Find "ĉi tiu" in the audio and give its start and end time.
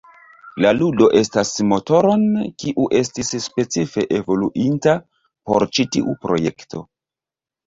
5.77-6.17